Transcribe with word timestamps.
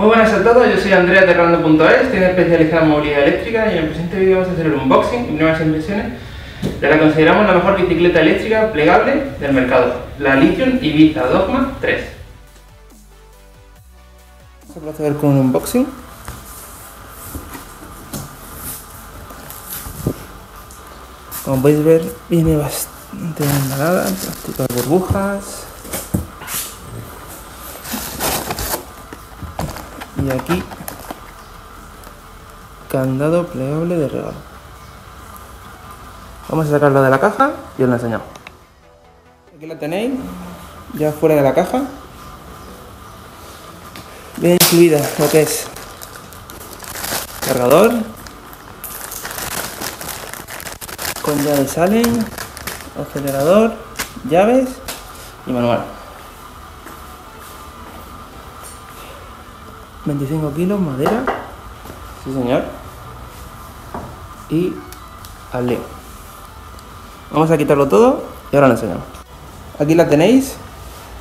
Muy 0.00 0.08
buenas 0.08 0.32
a 0.32 0.42
todos, 0.42 0.66
yo 0.66 0.80
soy 0.80 0.94
Andrea 0.94 1.26
de 1.26 1.34
Rolando.es, 1.34 2.04
estoy 2.04 2.20
especializada 2.20 2.84
en 2.84 2.88
movilidad 2.88 3.22
eléctrica 3.22 3.66
y 3.66 3.76
en 3.76 3.84
el 3.84 3.90
presente 3.90 4.18
vídeo 4.18 4.38
vamos 4.38 4.48
a 4.48 4.52
hacer 4.52 4.64
el 4.64 4.72
unboxing 4.72 5.24
y 5.24 5.26
primeras 5.26 5.60
impresiones 5.60 6.12
de 6.80 6.88
la 6.88 6.94
que 6.94 7.02
consideramos 7.02 7.46
la 7.46 7.52
mejor 7.52 7.76
bicicleta 7.76 8.22
eléctrica 8.22 8.72
plegable 8.72 9.24
del 9.38 9.52
mercado, 9.52 9.92
la 10.18 10.36
Lithium 10.36 10.78
Ibiza 10.80 11.26
Dogma 11.26 11.76
3. 11.82 12.02
Vamos 14.62 14.76
a 14.78 14.80
proceder 14.80 15.16
con 15.16 15.30
un 15.32 15.36
unboxing. 15.36 15.86
Como 21.44 21.60
podéis 21.60 21.84
ver, 21.84 22.02
viene 22.30 22.56
bastante 22.56 23.44
embalada, 23.44 24.04
plástico 24.04 24.62
de 24.62 24.74
burbujas. 24.76 25.69
Y 30.22 30.30
aquí, 30.30 30.62
candado 32.90 33.46
plegable 33.46 33.96
de 33.96 34.08
regalo. 34.08 34.34
Vamos 36.48 36.66
a 36.66 36.70
sacarlo 36.70 37.02
de 37.02 37.08
la 37.08 37.18
caja 37.18 37.52
y 37.78 37.84
os 37.84 37.88
lo 37.88 37.94
enseñamos. 37.94 38.26
Aquí 39.56 39.66
la 39.66 39.78
tenéis, 39.78 40.12
ya 40.94 41.10
fuera 41.12 41.36
de 41.36 41.42
la 41.42 41.54
caja. 41.54 41.84
Viene 44.36 44.58
incluida 44.60 45.00
lo 45.18 45.28
que 45.30 45.42
es 45.42 45.66
cargador, 47.46 47.92
con 51.22 51.42
llaves 51.44 51.70
salen, 51.70 52.26
acelerador, 53.00 53.72
llaves 54.28 54.68
y 55.46 55.52
manual. 55.52 55.99
25 60.10 60.54
kilos, 60.54 60.80
madera, 60.80 61.22
sí 62.24 62.32
señor, 62.32 62.64
y 64.48 64.74
al 65.52 65.66
leo. 65.66 65.80
Vamos 67.30 67.48
a 67.50 67.56
quitarlo 67.56 67.86
todo 67.86 68.24
y 68.50 68.56
ahora 68.56 68.66
lo 68.66 68.74
enseñamos. 68.74 69.04
Aquí 69.78 69.94
la 69.94 70.08
tenéis, 70.08 70.56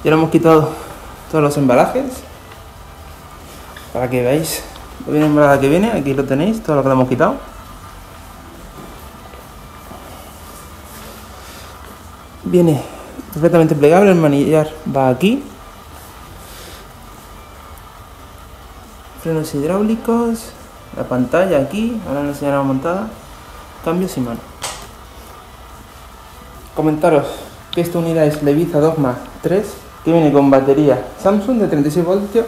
ya 0.03 0.09
lo 0.09 0.17
hemos 0.17 0.31
quitado 0.31 0.71
todos 1.29 1.43
los 1.43 1.55
embalajes 1.57 2.05
para 3.93 4.09
que 4.09 4.23
veáis 4.23 4.63
lo 5.05 5.13
bien 5.13 5.25
embalada 5.25 5.59
que 5.59 5.69
viene, 5.69 5.91
aquí 5.91 6.15
lo 6.15 6.25
tenéis, 6.25 6.63
todo 6.63 6.77
lo 6.77 6.81
que 6.81 6.89
le 6.89 6.93
hemos 6.95 7.07
quitado. 7.07 7.35
Viene 12.43 12.81
perfectamente 13.33 13.75
plegable, 13.75 14.09
el 14.09 14.17
manillar 14.17 14.67
va 14.95 15.09
aquí. 15.09 15.43
Frenos 19.29 19.53
hidráulicos, 19.53 20.39
la 20.97 21.03
pantalla 21.03 21.59
aquí, 21.59 22.01
ahora 22.07 22.23
la 22.23 22.29
enseñaremos 22.29 22.65
montada, 22.65 23.09
cambios 23.85 24.17
y 24.17 24.21
mano. 24.21 24.39
Comentaros 26.75 27.27
que 27.71 27.81
esta 27.81 27.99
unidad 27.99 28.25
es 28.25 28.41
Leviza 28.41 28.79
Dogma 28.79 29.19
3, 29.43 29.67
que 30.03 30.11
viene 30.11 30.33
con 30.33 30.49
batería 30.49 31.05
Samsung 31.21 31.59
de 31.59 31.67
36 31.67 32.03
voltios, 32.03 32.47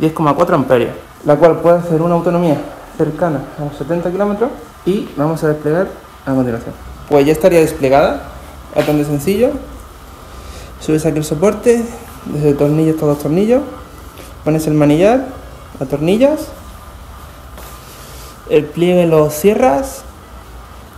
10,4 0.00 0.54
amperios, 0.54 0.90
la 1.24 1.36
cual 1.36 1.60
puede 1.60 1.78
hacer 1.78 2.02
una 2.02 2.16
autonomía 2.16 2.60
cercana 2.96 3.42
a 3.56 3.66
los 3.66 3.76
70 3.76 4.10
kilómetros 4.10 4.50
y 4.84 5.08
vamos 5.16 5.44
a 5.44 5.48
desplegar 5.50 5.86
a 6.26 6.34
continuación. 6.34 6.74
Pues 7.08 7.26
ya 7.26 7.32
estaría 7.32 7.60
desplegada, 7.60 8.24
bastante 8.74 9.04
sencillo. 9.04 9.50
Subes 10.80 11.06
aquí 11.06 11.18
el 11.18 11.24
soporte, 11.24 11.84
desde 12.24 12.48
el 12.48 12.56
tornillo 12.56 12.94
hasta 12.94 13.06
los 13.06 13.20
tornillos, 13.20 13.62
pones 14.42 14.66
el 14.66 14.74
manillar, 14.74 15.38
atornillas, 15.80 16.48
el 18.50 18.64
pliegue 18.64 19.06
lo 19.06 19.30
cierras, 19.30 20.02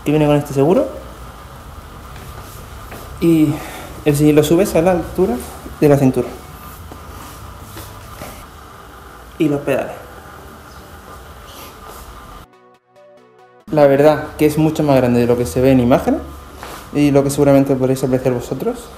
que 0.04 0.10
viene 0.10 0.26
con 0.26 0.36
este 0.36 0.54
seguro, 0.54 0.88
y 3.20 3.52
el 4.04 4.16
sillín 4.16 4.36
lo 4.36 4.42
subes 4.42 4.74
a 4.74 4.82
la 4.82 4.92
altura 4.92 5.36
de 5.80 5.88
la 5.88 5.96
cintura. 5.96 6.28
Y 9.38 9.48
los 9.48 9.60
pedales. 9.60 9.92
La 13.70 13.86
verdad 13.86 14.36
que 14.36 14.46
es 14.46 14.58
mucho 14.58 14.82
más 14.82 14.96
grande 14.96 15.20
de 15.20 15.26
lo 15.26 15.36
que 15.36 15.46
se 15.46 15.60
ve 15.60 15.70
en 15.70 15.80
imágenes 15.80 16.20
y 16.92 17.10
lo 17.10 17.22
que 17.22 17.30
seguramente 17.30 17.76
podréis 17.76 18.02
apreciar 18.02 18.34
vosotros. 18.34 18.88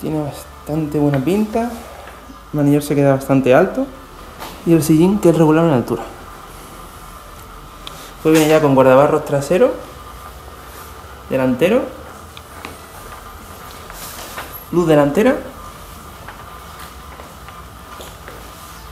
Tiene 0.00 0.22
bastante 0.22 0.55
buena 0.66 1.18
pinta, 1.18 1.62
el 1.62 1.70
manillar 2.52 2.82
se 2.82 2.94
queda 2.94 3.14
bastante 3.14 3.54
alto 3.54 3.86
y 4.64 4.72
el 4.72 4.82
sillín 4.82 5.18
que 5.18 5.30
es 5.30 5.38
regular 5.38 5.64
en 5.64 5.72
altura. 5.72 6.02
Pues 8.22 8.34
viene 8.34 8.48
ya 8.48 8.60
con 8.60 8.74
guardabarros 8.74 9.24
trasero, 9.24 9.74
delantero, 11.30 11.82
luz 14.72 14.88
delantera 14.88 15.36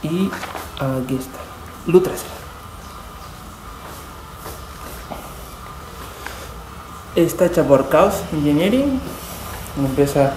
y 0.02 0.30
aquí 0.78 1.16
está, 1.16 1.38
luz 1.86 2.02
trasera. 2.04 2.30
Está 7.16 7.46
hecha 7.46 7.62
por 7.62 7.88
Chaos 7.90 8.22
Engineering, 8.32 9.00
empresa 9.78 10.34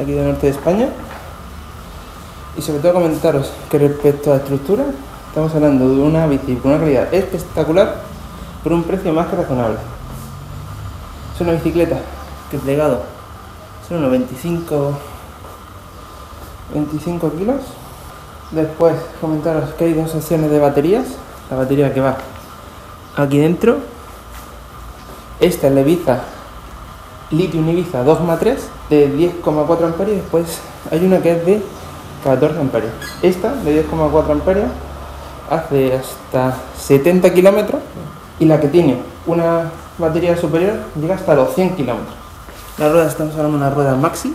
aquí 0.00 0.12
del 0.12 0.26
norte 0.26 0.46
de 0.46 0.52
España. 0.52 0.88
Y 2.56 2.62
sobre 2.62 2.80
todo 2.80 2.94
comentaros 2.94 3.50
que 3.70 3.78
respecto 3.78 4.30
a 4.30 4.36
la 4.36 4.42
estructura, 4.42 4.84
estamos 5.28 5.54
hablando 5.54 5.88
de 5.88 6.00
una 6.00 6.26
bici 6.26 6.56
con 6.56 6.72
una 6.72 6.80
calidad 6.80 7.12
espectacular 7.12 8.02
por 8.62 8.72
un 8.72 8.84
precio 8.84 9.12
más 9.12 9.26
que 9.28 9.36
razonable. 9.36 9.78
Es 11.34 11.40
una 11.40 11.52
bicicleta 11.52 11.98
que 12.50 12.58
plegado 12.58 13.02
son 13.88 13.98
unos 13.98 14.10
25, 14.12 14.98
25 16.74 17.32
kilos. 17.32 17.60
Después 18.52 18.94
comentaros 19.20 19.74
que 19.74 19.84
hay 19.84 19.94
dos 19.94 20.14
opciones 20.14 20.50
de 20.50 20.58
baterías. 20.58 21.06
La 21.50 21.56
batería 21.56 21.92
que 21.92 22.00
va 22.00 22.16
aquí 23.16 23.38
dentro 23.38 23.78
esta 25.40 25.66
es 25.66 25.74
la 25.74 25.82
Lithium 27.30 27.68
Ibiza 27.68 28.04
2,3 28.04 28.56
de 28.90 29.08
10,4 29.42 29.84
amperios. 29.84 30.16
Después 30.16 30.60
hay 30.90 31.04
una 31.04 31.20
que 31.20 31.32
es 31.32 31.46
de 31.46 31.62
14 32.24 32.60
amperios. 32.60 32.92
Esta 33.22 33.54
de 33.54 33.84
10,4 33.84 34.30
amperios 34.30 34.68
hace 35.50 35.94
hasta 35.94 36.56
70 36.78 37.32
kilómetros 37.32 37.80
y 38.38 38.44
la 38.46 38.60
que 38.60 38.68
tiene 38.68 39.02
una 39.26 39.70
batería 39.98 40.36
superior 40.36 40.74
llega 41.00 41.14
hasta 41.14 41.34
los 41.34 41.54
100 41.54 41.76
kilómetros. 41.76 42.14
La 42.78 42.88
rueda, 42.88 43.06
estamos 43.06 43.34
hablando 43.34 43.58
de 43.58 43.64
una 43.64 43.70
rueda 43.74 43.94
maxi. 43.94 44.30
No 44.30 44.34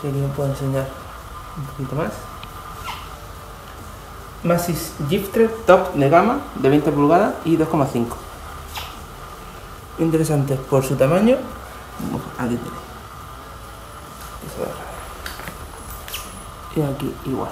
sé 0.00 0.10
si 0.10 0.18
me 0.18 0.28
puedo 0.28 0.48
enseñar 0.50 0.86
un 1.56 1.64
poquito 1.64 1.96
más. 1.96 2.10
Maxis 4.42 4.94
Gifter 5.08 5.50
Top 5.66 5.92
de 5.94 6.08
gama 6.08 6.40
de 6.56 6.68
20 6.70 6.90
pulgadas 6.92 7.34
y 7.44 7.58
2,5 7.58 8.06
interesantes 10.00 10.58
por 10.58 10.84
su 10.84 10.96
tamaño. 10.96 11.36
Aquí 12.38 12.58
Y 16.76 16.82
aquí 16.82 17.14
igual. 17.26 17.50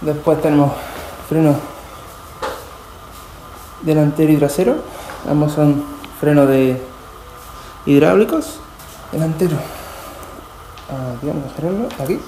Después 0.00 0.40
tenemos 0.40 0.72
freno 1.28 1.54
delantero 3.82 4.32
y 4.32 4.36
trasero. 4.36 4.76
Ambos 5.28 5.52
son 5.52 5.84
frenos 6.18 6.48
de 6.48 6.82
hidráulicos. 7.86 8.60
Delantero. 9.12 9.56
Aquí 10.88 11.26
vamos 11.26 11.52
a. 11.52 12.02
Aquí. 12.02 12.20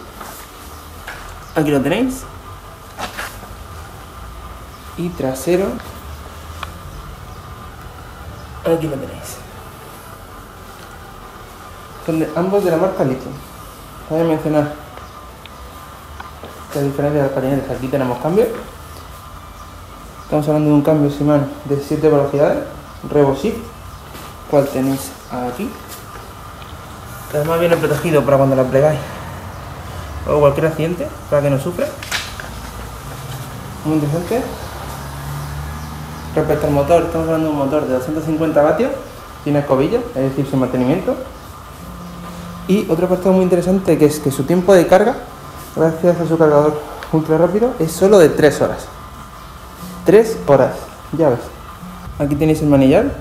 Aquí 1.54 1.70
lo 1.70 1.80
tenéis. 1.80 2.22
Y 4.98 5.08
trasero 5.10 5.66
Aquí 8.64 8.87
lo 8.87 8.94
tenéis. 8.94 9.38
Son 12.06 12.26
ambos 12.37 12.64
de 12.64 12.70
la 12.70 12.76
marca 12.76 13.03
Lithium. 13.05 13.35
Voy 14.09 14.20
a 14.20 14.25
mencionar 14.25 14.75
la 16.75 16.81
diferencia 16.81 17.23
de 17.23 17.26
las 17.26 17.35
patinetas. 17.35 17.76
Aquí 17.76 17.88
tenemos 17.88 18.19
cambio. 18.19 18.47
Estamos 20.25 20.49
hablando 20.49 20.70
de 20.70 20.75
un 20.76 20.82
cambio 20.82 21.11
Shimano 21.11 21.47
de 21.64 21.79
7 21.79 22.09
velocidades, 22.09 22.64
Revo 23.11 23.35
Shift, 23.35 23.59
cual 24.50 24.67
tenéis 24.69 25.11
aquí. 25.31 25.70
Además 27.35 27.61
viene 27.61 27.76
protegido 27.76 28.25
para 28.25 28.37
cuando 28.37 28.56
la 28.56 28.64
plegáis 28.64 29.00
o 30.26 30.38
cualquier 30.38 30.67
accidente, 30.67 31.09
para 31.29 31.43
que 31.43 31.50
no 31.50 31.59
sufra. 31.59 31.87
Muy 33.85 33.97
interesante. 33.97 34.43
Respecto 36.34 36.67
al 36.67 36.73
motor, 36.73 37.02
estamos 37.02 37.26
hablando 37.26 37.49
de 37.49 37.52
un 37.52 37.58
motor 37.58 37.87
de 37.87 37.93
250 37.94 38.62
vatios, 38.62 38.90
tiene 39.44 39.58
escobilla, 39.58 39.99
es 40.14 40.23
decir, 40.23 40.46
sin 40.49 40.61
mantenimiento. 40.61 41.14
Y 42.69 42.88
otro 42.88 43.06
apartado 43.06 43.32
muy 43.32 43.43
interesante 43.43 43.99
que 43.99 44.06
es 44.06 44.19
que 44.19 44.31
su 44.31 44.44
tiempo 44.44 44.73
de 44.73 44.87
carga, 44.87 45.17
gracias 45.76 46.20
a 46.20 46.26
su 46.26 46.38
cargador 46.38 46.81
ultra 47.12 47.37
rápido, 47.37 47.75
es 47.79 47.93
solo 47.93 48.19
de 48.19 48.31
3 48.31 48.62
horas. 48.62 48.87
3 50.06 50.38
horas, 50.46 50.76
ya 51.19 51.29
ves. 51.29 51.40
Aquí 52.19 52.35
tenéis 52.35 52.62
el 52.62 52.69
manillar 52.69 53.12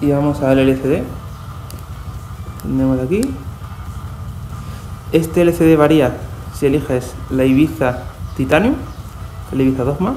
y 0.00 0.12
vamos 0.12 0.40
al 0.42 0.58
LCD. 0.58 1.02
Tenemos 2.62 3.00
aquí. 3.00 3.22
Este 5.12 5.42
LCD 5.42 5.76
varía 5.76 6.16
si 6.54 6.66
eliges 6.66 7.12
la 7.30 7.44
Ibiza 7.44 8.04
Titanium, 8.36 8.74
la 9.52 9.62
Ibiza 9.62 9.84
Dogma. 9.84 10.14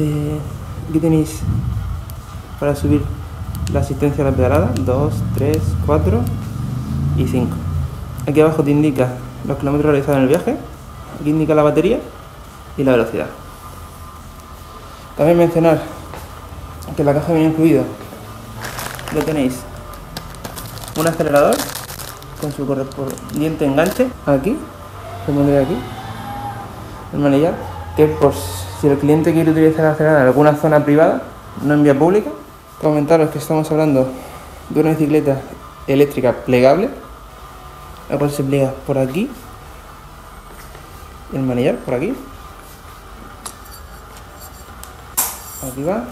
Eh, 0.00 0.38
aquí 0.88 1.00
tenéis 1.00 1.40
para 2.60 2.76
subir 2.76 3.02
la 3.72 3.80
asistencia 3.80 4.22
a 4.22 4.30
la 4.30 4.36
pedalada, 4.36 4.70
2, 4.80 5.12
3, 5.34 5.58
4 5.86 6.20
y 7.16 7.26
5. 7.26 7.56
Aquí 8.28 8.40
abajo 8.40 8.62
te 8.62 8.70
indica 8.70 9.08
los 9.44 9.58
kilómetros 9.58 9.90
realizados 9.90 10.18
en 10.18 10.22
el 10.22 10.28
viaje, 10.28 10.56
aquí 11.20 11.30
indica 11.30 11.52
la 11.52 11.64
batería 11.64 11.98
y 12.76 12.84
la 12.84 12.92
velocidad. 12.92 13.26
También 15.16 15.36
mencionar 15.36 15.82
que 16.96 17.02
la 17.02 17.12
caja 17.12 17.32
viene 17.32 17.48
incluido, 17.48 17.82
lo 19.12 19.22
tenéis, 19.22 19.60
un 20.96 21.08
acelerador 21.08 21.56
con 22.40 22.52
su 22.52 22.64
correspondiente 22.64 23.66
enganche 23.66 24.08
aquí, 24.26 24.56
se 25.26 25.32
pondría 25.32 25.62
aquí, 25.62 25.76
el 27.14 27.18
manillar, 27.18 27.54
que 27.96 28.06
por 28.06 28.32
si 28.80 28.86
el 28.86 28.98
cliente 28.98 29.32
quiere 29.32 29.50
utilizar 29.50 29.84
el 29.84 29.90
acelerador 29.92 30.22
en 30.22 30.28
alguna 30.28 30.54
zona 30.54 30.84
privada, 30.84 31.22
no 31.62 31.74
en 31.74 31.82
vía 31.82 31.98
pública, 31.98 32.30
comentaros 32.80 33.30
que 33.30 33.38
estamos 33.38 33.70
hablando 33.70 34.08
de 34.68 34.80
una 34.80 34.90
bicicleta 34.90 35.40
eléctrica 35.86 36.32
plegable, 36.32 36.90
la 38.08 38.18
cual 38.18 38.30
se 38.30 38.44
pliega 38.44 38.72
por 38.86 38.98
aquí, 38.98 39.30
el 41.32 41.42
manillar 41.42 41.76
por 41.76 41.94
aquí, 41.94 42.14
aquí 45.66 45.82
va, 45.82 46.04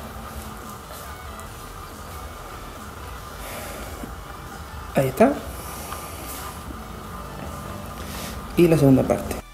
ahí 4.97 5.09
está, 5.09 5.33
y 8.57 8.67
la 8.67 8.77
segunda 8.77 9.03
parte. 9.05 9.45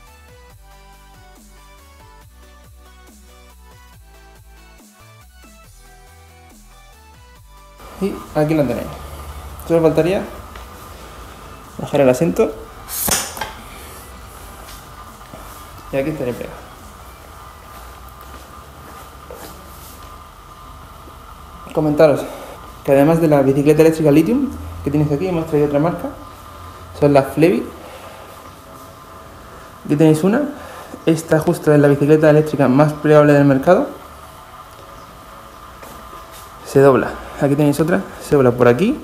Y 8.03 8.13
aquí 8.35 8.55
lo 8.55 8.65
tenéis. 8.65 8.89
Solo 9.69 9.81
faltaría 9.81 10.25
bajar 11.79 12.01
el 12.01 12.09
asiento. 12.09 12.53
Y 15.93 15.97
aquí 15.97 16.11
estaría 16.11 16.35
pegado. 16.35 16.57
Comentaros 21.73 22.21
que 22.85 22.91
además 22.91 23.21
de 23.21 23.29
la 23.29 23.41
bicicleta 23.43 23.83
eléctrica 23.83 24.11
Lithium 24.11 24.51
que 24.83 24.91
tenéis 24.91 25.13
aquí, 25.13 25.29
hemos 25.29 25.47
traído 25.47 25.69
otra 25.69 25.79
marca. 25.79 26.09
Son 26.99 27.13
las 27.13 27.33
Flevi. 27.35 27.65
Aquí 29.85 29.95
tenéis 29.95 30.25
una. 30.25 30.43
Esta 31.07 31.39
justo 31.39 31.73
es 31.73 31.79
la 31.79 31.87
bicicleta 31.87 32.31
eléctrica 32.31 32.67
más 32.67 32.93
plegable 32.95 33.33
del 33.33 33.45
mercado. 33.45 33.87
Se 36.67 36.81
dobla 36.81 37.22
aquí 37.43 37.57
tenéis 37.57 37.81
otra, 37.81 38.03
se 38.23 38.37
dobla 38.37 38.53
por 38.53 38.69
aquí, 38.69 38.99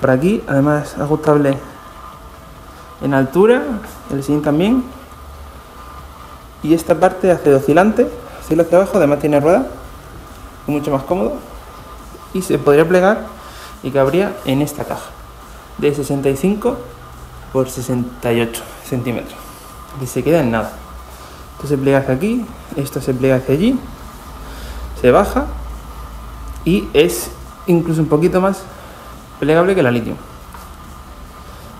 por 0.00 0.10
aquí, 0.10 0.42
además 0.46 0.96
ajustable 0.98 1.56
en 3.02 3.14
altura, 3.14 3.62
el 4.10 4.22
sillín 4.22 4.42
también, 4.42 4.84
y 6.62 6.74
esta 6.74 6.94
parte 6.98 7.30
hace 7.30 7.54
oscilante, 7.54 8.10
oscila 8.40 8.62
hacia 8.62 8.78
abajo, 8.78 8.98
además 8.98 9.20
tiene 9.20 9.40
rueda, 9.40 9.66
mucho 10.66 10.90
más 10.90 11.02
cómodo, 11.04 11.34
y 12.32 12.42
se 12.42 12.58
podría 12.58 12.88
plegar 12.88 13.26
y 13.82 13.90
cabría 13.90 14.34
en 14.44 14.62
esta 14.62 14.84
caja, 14.84 15.10
de 15.78 15.94
65 15.94 16.76
por 17.52 17.70
68 17.70 18.62
centímetros, 18.84 19.38
y 20.02 20.06
se 20.06 20.22
queda 20.22 20.40
en 20.40 20.50
nada. 20.50 20.72
Esto 21.56 21.68
se 21.68 21.78
pliega 21.78 21.98
hacia 21.98 22.14
aquí, 22.14 22.44
esto 22.76 23.00
se 23.00 23.14
pliega 23.14 23.36
hacia 23.36 23.54
allí, 23.54 23.78
se 25.00 25.10
baja 25.10 25.46
y 26.64 26.88
es 26.92 27.30
incluso 27.66 28.00
un 28.00 28.08
poquito 28.08 28.40
más 28.40 28.62
plegable 29.40 29.74
que 29.74 29.82
la 29.82 29.90
litio. 29.90 30.14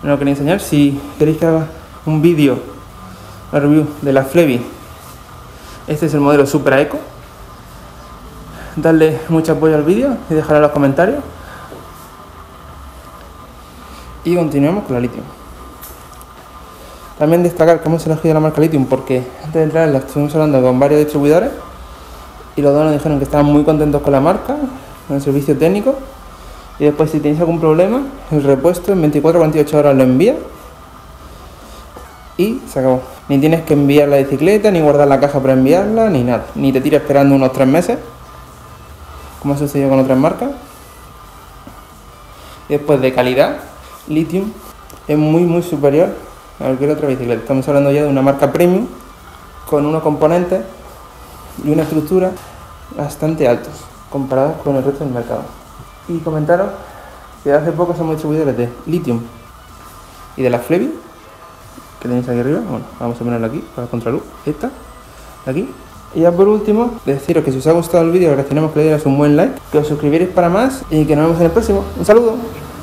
No 0.02 0.10
lo 0.10 0.18
quería 0.18 0.32
enseñar, 0.32 0.60
si 0.60 1.00
queréis 1.18 1.38
que 1.38 1.46
haga 1.46 1.68
un 2.04 2.20
vídeo, 2.20 2.58
una 3.50 3.60
review 3.60 3.86
de 4.02 4.12
la 4.12 4.24
Flevi, 4.24 4.60
este 5.86 6.06
es 6.06 6.14
el 6.14 6.20
modelo 6.20 6.46
Supra 6.46 6.80
Eco. 6.80 6.98
Darle 8.76 9.20
mucho 9.28 9.52
apoyo 9.52 9.74
al 9.74 9.82
vídeo 9.82 10.16
y 10.30 10.34
dejarlo 10.34 10.56
en 10.56 10.62
los 10.62 10.70
comentarios. 10.72 11.22
Y 14.24 14.34
continuemos 14.34 14.84
con 14.84 14.94
la 14.94 15.00
Lithium. 15.00 15.24
También 17.18 17.42
destacar 17.42 17.80
que 17.80 17.88
hemos 17.88 18.04
elegido 18.06 18.34
la 18.34 18.40
marca 18.40 18.60
Lithium 18.60 18.86
porque 18.86 19.26
antes 19.40 19.52
de 19.52 19.62
entrar 19.62 19.88
la 19.88 19.98
estuvimos 19.98 20.34
hablando 20.34 20.62
con 20.62 20.80
varios 20.80 21.00
distribuidores 21.00 21.50
y 22.56 22.62
los 22.62 22.72
dos 22.72 22.84
nos 22.84 22.92
dijeron 22.92 23.18
que 23.18 23.24
estaban 23.24 23.46
muy 23.46 23.64
contentos 23.64 24.02
con 24.02 24.12
la 24.12 24.20
marca, 24.20 24.56
con 25.06 25.16
el 25.16 25.22
servicio 25.22 25.56
técnico. 25.56 25.96
Y 26.78 26.84
después 26.84 27.10
si 27.10 27.20
tenéis 27.20 27.40
algún 27.40 27.60
problema, 27.60 28.02
el 28.30 28.42
repuesto 28.42 28.92
en 28.92 29.00
24 29.00 29.40
48 29.40 29.78
horas 29.78 29.96
lo 29.96 30.02
envía 30.02 30.36
y 32.36 32.60
se 32.68 32.80
acabó. 32.80 33.02
Ni 33.28 33.38
tienes 33.38 33.62
que 33.62 33.74
enviar 33.74 34.08
la 34.08 34.18
bicicleta, 34.18 34.70
ni 34.70 34.80
guardar 34.80 35.08
la 35.08 35.20
caja 35.20 35.40
para 35.40 35.54
enviarla, 35.54 36.10
ni 36.10 36.22
nada. 36.24 36.46
Ni 36.54 36.72
te 36.72 36.80
tira 36.80 36.98
esperando 36.98 37.34
unos 37.34 37.52
3 37.52 37.66
meses, 37.66 37.98
como 39.40 39.54
ha 39.54 39.56
sucedido 39.56 39.88
con 39.88 40.00
otras 40.00 40.18
marcas. 40.18 40.50
Y 42.68 42.74
después 42.74 43.00
de 43.00 43.12
calidad, 43.12 43.58
Lithium 44.08 44.52
es 45.06 45.18
muy 45.18 45.42
muy 45.42 45.62
superior 45.62 46.08
a 46.60 46.64
cualquier 46.64 46.90
otra 46.90 47.08
bicicleta. 47.08 47.42
Estamos 47.42 47.66
hablando 47.68 47.92
ya 47.92 48.02
de 48.02 48.08
una 48.08 48.22
marca 48.22 48.52
premium 48.52 48.86
con 49.66 49.86
unos 49.86 50.02
componentes 50.02 50.62
y 51.62 51.70
una 51.70 51.82
estructura 51.82 52.32
bastante 52.96 53.46
altos 53.48 53.74
comparados 54.10 54.62
con 54.62 54.76
el 54.76 54.84
resto 54.84 55.04
del 55.04 55.12
mercado. 55.12 55.44
Y 56.08 56.18
comentaros 56.18 56.70
que 57.42 57.52
hace 57.52 57.72
poco 57.72 57.94
somos 57.94 58.14
distribuidores 58.14 58.56
de 58.56 58.68
Lithium 58.86 59.20
y 60.36 60.42
de 60.42 60.50
la 60.50 60.58
Flevi, 60.58 60.92
que 62.00 62.08
tenéis 62.08 62.28
aquí 62.28 62.38
arriba. 62.38 62.60
Bueno, 62.60 62.84
vamos 62.98 63.20
a 63.20 63.24
ponerlo 63.24 63.46
aquí 63.46 63.64
para 63.74 63.86
contraluz. 63.86 64.22
Esta, 64.46 64.70
aquí. 65.46 65.68
Y 66.14 66.20
ya 66.20 66.30
por 66.30 66.46
último, 66.48 67.00
deciros 67.04 67.44
que 67.44 67.50
si 67.50 67.58
os 67.58 67.66
ha 67.66 67.72
gustado 67.72 68.04
el 68.04 68.12
vídeo, 68.12 68.30
agradecemos 68.30 68.72
que 68.72 68.84
le 68.84 69.02
un 69.04 69.18
buen 69.18 69.36
like, 69.36 69.54
que 69.72 69.78
os 69.78 69.88
suscribiréis 69.88 70.30
para 70.30 70.48
más 70.48 70.82
y 70.90 71.04
que 71.06 71.16
nos 71.16 71.24
vemos 71.26 71.40
en 71.40 71.46
el 71.46 71.52
próximo. 71.52 71.84
Un 71.98 72.04
saludo. 72.04 72.36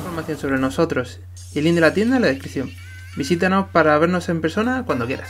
Información 0.04 0.38
sobre 0.38 0.60
nosotros 0.60 1.20
y 1.54 1.60
el 1.60 1.66
link 1.66 1.76
de 1.76 1.82
la 1.82 1.94
tienda 1.94 2.18
en 2.18 2.24
la 2.24 2.28
descripción. 2.28 2.72
Visítanos 3.16 3.68
para 3.68 3.98
vernos 3.98 4.28
en 4.30 4.42
persona 4.42 4.84
cuando 4.86 5.06
quieras. 5.06 5.30